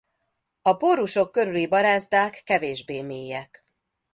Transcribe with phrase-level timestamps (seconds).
[0.61, 3.65] A pórusok körüli barázdák kevésbé mélyek.